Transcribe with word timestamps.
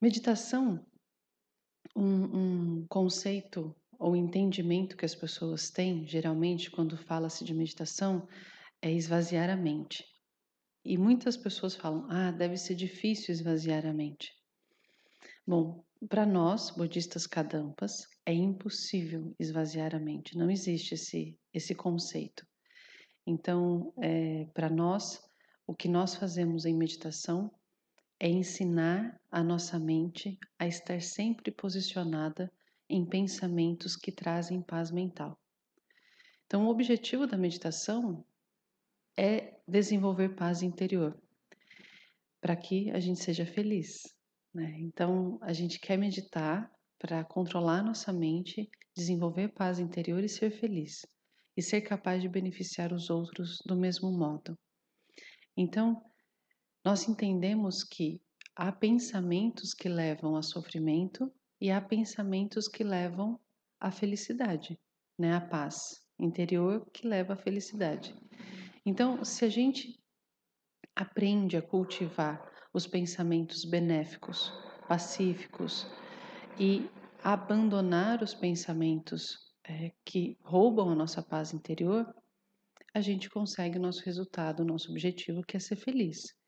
Meditação, 0.00 0.82
um, 1.94 2.78
um 2.80 2.86
conceito 2.88 3.76
ou 3.98 4.16
entendimento 4.16 4.96
que 4.96 5.04
as 5.04 5.14
pessoas 5.14 5.68
têm, 5.68 6.06
geralmente, 6.06 6.70
quando 6.70 6.96
fala-se 6.96 7.44
de 7.44 7.52
meditação, 7.52 8.26
é 8.80 8.90
esvaziar 8.90 9.50
a 9.50 9.56
mente. 9.56 10.02
E 10.82 10.96
muitas 10.96 11.36
pessoas 11.36 11.76
falam: 11.76 12.06
ah, 12.08 12.30
deve 12.30 12.56
ser 12.56 12.76
difícil 12.76 13.34
esvaziar 13.34 13.84
a 13.84 13.92
mente. 13.92 14.32
Bom, 15.46 15.84
para 16.08 16.24
nós, 16.24 16.70
budistas 16.70 17.26
kadampas, 17.26 18.06
é 18.24 18.32
impossível 18.32 19.34
esvaziar 19.38 19.94
a 19.94 20.00
mente, 20.00 20.34
não 20.34 20.50
existe 20.50 20.94
esse, 20.94 21.38
esse 21.52 21.74
conceito. 21.74 22.46
Então, 23.26 23.92
é, 24.00 24.46
para 24.54 24.70
nós, 24.70 25.20
o 25.66 25.74
que 25.74 25.88
nós 25.88 26.14
fazemos 26.14 26.64
em 26.64 26.74
meditação 26.74 27.52
é 28.20 28.28
ensinar 28.28 29.18
a 29.30 29.42
nossa 29.42 29.78
mente 29.78 30.38
a 30.58 30.66
estar 30.66 31.00
sempre 31.00 31.50
posicionada 31.50 32.52
em 32.86 33.04
pensamentos 33.04 33.96
que 33.96 34.12
trazem 34.12 34.60
paz 34.60 34.90
mental. 34.90 35.40
Então, 36.44 36.66
o 36.66 36.70
objetivo 36.70 37.26
da 37.26 37.38
meditação 37.38 38.22
é 39.16 39.58
desenvolver 39.66 40.34
paz 40.34 40.62
interior, 40.62 41.18
para 42.40 42.54
que 42.56 42.90
a 42.90 43.00
gente 43.00 43.20
seja 43.20 43.46
feliz. 43.46 44.02
Né? 44.52 44.76
Então, 44.80 45.38
a 45.40 45.52
gente 45.52 45.78
quer 45.78 45.96
meditar 45.96 46.70
para 46.98 47.24
controlar 47.24 47.82
nossa 47.82 48.12
mente, 48.12 48.68
desenvolver 48.94 49.48
paz 49.48 49.78
interior 49.78 50.22
e 50.22 50.28
ser 50.28 50.50
feliz, 50.50 51.06
e 51.56 51.62
ser 51.62 51.80
capaz 51.80 52.20
de 52.20 52.28
beneficiar 52.28 52.92
os 52.92 53.08
outros 53.08 53.62
do 53.64 53.76
mesmo 53.76 54.10
modo. 54.10 54.58
Então, 55.56 56.02
nós 56.84 57.08
entendemos 57.08 57.84
que 57.84 58.20
há 58.56 58.72
pensamentos 58.72 59.74
que 59.74 59.88
levam 59.88 60.36
a 60.36 60.42
sofrimento 60.42 61.32
e 61.60 61.70
há 61.70 61.80
pensamentos 61.80 62.68
que 62.68 62.82
levam 62.82 63.38
à 63.78 63.90
felicidade, 63.90 64.78
né? 65.18 65.34
A 65.34 65.40
paz 65.40 66.00
interior 66.18 66.86
que 66.92 67.06
leva 67.06 67.34
à 67.34 67.36
felicidade. 67.36 68.14
Então, 68.84 69.24
se 69.24 69.44
a 69.44 69.48
gente 69.48 69.98
aprende 70.94 71.56
a 71.56 71.62
cultivar 71.62 72.50
os 72.72 72.86
pensamentos 72.86 73.64
benéficos, 73.64 74.52
pacíficos 74.88 75.86
e 76.58 76.88
abandonar 77.22 78.22
os 78.22 78.34
pensamentos 78.34 79.38
é, 79.64 79.92
que 80.04 80.38
roubam 80.42 80.90
a 80.90 80.94
nossa 80.94 81.22
paz 81.22 81.52
interior, 81.52 82.06
a 82.94 83.00
gente 83.00 83.28
consegue 83.28 83.78
o 83.78 83.82
nosso 83.82 84.02
resultado, 84.04 84.60
o 84.60 84.66
nosso 84.66 84.90
objetivo, 84.90 85.42
que 85.42 85.56
é 85.56 85.60
ser 85.60 85.76
feliz. 85.76 86.39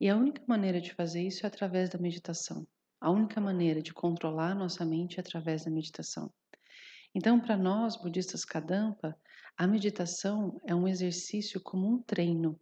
E 0.00 0.08
a 0.08 0.16
única 0.16 0.42
maneira 0.46 0.80
de 0.80 0.92
fazer 0.92 1.22
isso 1.22 1.46
é 1.46 1.48
através 1.48 1.88
da 1.88 1.98
meditação. 1.98 2.66
A 3.00 3.10
única 3.10 3.40
maneira 3.40 3.80
de 3.80 3.94
controlar 3.94 4.54
nossa 4.54 4.84
mente 4.84 5.18
é 5.18 5.20
através 5.20 5.64
da 5.64 5.70
meditação. 5.70 6.32
Então, 7.14 7.40
para 7.40 7.56
nós, 7.56 7.96
budistas 7.96 8.44
Kadampa, 8.44 9.16
a 9.56 9.66
meditação 9.66 10.60
é 10.66 10.74
um 10.74 10.86
exercício 10.86 11.60
como 11.60 11.88
um 11.88 12.02
treino. 12.02 12.60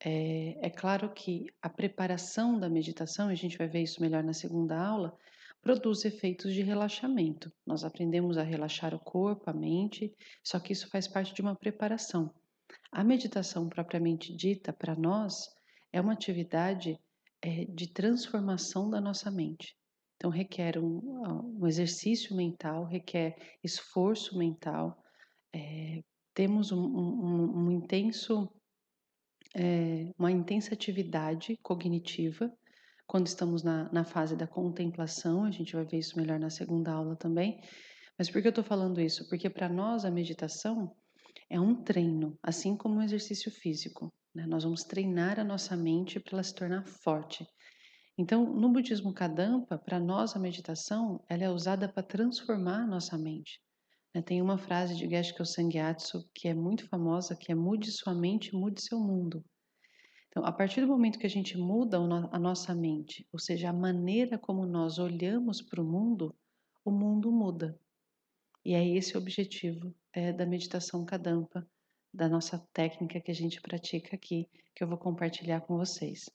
É, 0.00 0.66
é 0.66 0.70
claro 0.70 1.12
que 1.12 1.46
a 1.62 1.68
preparação 1.68 2.58
da 2.58 2.68
meditação, 2.68 3.28
a 3.28 3.34
gente 3.34 3.56
vai 3.56 3.66
ver 3.66 3.82
isso 3.82 4.00
melhor 4.00 4.22
na 4.22 4.34
segunda 4.34 4.78
aula, 4.78 5.16
produz 5.62 6.04
efeitos 6.04 6.52
de 6.52 6.62
relaxamento. 6.62 7.50
Nós 7.66 7.84
aprendemos 7.84 8.36
a 8.36 8.42
relaxar 8.42 8.94
o 8.94 9.00
corpo, 9.00 9.48
a 9.48 9.52
mente, 9.52 10.14
só 10.44 10.60
que 10.60 10.72
isso 10.72 10.88
faz 10.88 11.08
parte 11.08 11.32
de 11.34 11.40
uma 11.40 11.56
preparação. 11.56 12.32
A 12.92 13.02
meditação 13.02 13.68
propriamente 13.68 14.34
dita, 14.34 14.72
para 14.72 14.94
nós, 14.94 15.48
é 15.92 16.00
uma 16.00 16.12
atividade 16.12 16.98
é, 17.42 17.64
de 17.66 17.92
transformação 17.92 18.90
da 18.90 19.00
nossa 19.00 19.30
mente. 19.30 19.76
Então, 20.16 20.30
requer 20.30 20.78
um, 20.78 21.58
um 21.60 21.66
exercício 21.66 22.34
mental, 22.34 22.84
requer 22.84 23.36
esforço 23.62 24.36
mental, 24.36 25.00
é, 25.54 26.02
temos 26.34 26.72
um, 26.72 26.80
um, 26.80 27.58
um 27.58 27.70
intenso, 27.70 28.50
é, 29.54 30.12
uma 30.18 30.30
intensa 30.30 30.74
atividade 30.74 31.56
cognitiva 31.62 32.52
quando 33.08 33.26
estamos 33.26 33.62
na, 33.62 33.90
na 33.90 34.04
fase 34.04 34.36
da 34.36 34.46
contemplação, 34.46 35.42
a 35.42 35.50
gente 35.50 35.74
vai 35.74 35.84
ver 35.86 35.98
isso 35.98 36.18
melhor 36.18 36.38
na 36.38 36.50
segunda 36.50 36.92
aula 36.92 37.16
também. 37.16 37.58
Mas 38.18 38.30
por 38.30 38.42
que 38.42 38.48
eu 38.48 38.50
estou 38.50 38.62
falando 38.62 39.00
isso? 39.00 39.26
Porque 39.30 39.48
para 39.48 39.66
nós 39.66 40.04
a 40.04 40.10
meditação 40.10 40.94
é 41.50 41.60
um 41.60 41.74
treino, 41.74 42.38
assim 42.42 42.76
como 42.76 42.96
um 42.96 43.02
exercício 43.02 43.50
físico. 43.50 44.12
Né? 44.34 44.46
Nós 44.46 44.64
vamos 44.64 44.84
treinar 44.84 45.40
a 45.40 45.44
nossa 45.44 45.76
mente 45.76 46.20
para 46.20 46.34
ela 46.34 46.42
se 46.42 46.54
tornar 46.54 46.86
forte. 46.86 47.46
Então, 48.16 48.44
no 48.52 48.68
budismo 48.68 49.14
Kadampa, 49.14 49.78
para 49.78 50.00
nós 50.00 50.34
a 50.34 50.40
meditação 50.40 51.24
ela 51.28 51.44
é 51.44 51.50
usada 51.50 51.88
para 51.88 52.02
transformar 52.02 52.82
a 52.82 52.86
nossa 52.86 53.16
mente. 53.16 53.60
Né? 54.14 54.20
Tem 54.20 54.42
uma 54.42 54.58
frase 54.58 54.96
de 54.96 55.08
Geshe 55.08 55.34
Sangyatso 55.44 56.28
que 56.34 56.48
é 56.48 56.54
muito 56.54 56.88
famosa, 56.88 57.36
que 57.36 57.52
é 57.52 57.54
mude 57.54 57.90
sua 57.92 58.14
mente, 58.14 58.54
mude 58.54 58.82
seu 58.82 58.98
mundo. 58.98 59.44
Então, 60.28 60.44
a 60.44 60.52
partir 60.52 60.82
do 60.82 60.88
momento 60.88 61.18
que 61.18 61.26
a 61.26 61.30
gente 61.30 61.56
muda 61.56 61.96
a 61.96 62.38
nossa 62.38 62.74
mente, 62.74 63.26
ou 63.32 63.38
seja, 63.38 63.70
a 63.70 63.72
maneira 63.72 64.38
como 64.38 64.66
nós 64.66 64.98
olhamos 64.98 65.62
para 65.62 65.82
o 65.82 65.86
mundo, 65.86 66.34
o 66.84 66.90
mundo 66.90 67.32
muda. 67.32 67.78
E 68.68 68.74
é 68.74 68.86
esse 68.86 69.16
o 69.16 69.18
objetivo 69.18 69.94
é, 70.12 70.30
da 70.30 70.44
meditação 70.44 71.02
Kadampa, 71.02 71.66
da 72.12 72.28
nossa 72.28 72.58
técnica 72.74 73.18
que 73.18 73.30
a 73.30 73.34
gente 73.34 73.62
pratica 73.62 74.14
aqui, 74.14 74.46
que 74.76 74.84
eu 74.84 74.86
vou 74.86 74.98
compartilhar 74.98 75.62
com 75.62 75.78
vocês. 75.78 76.28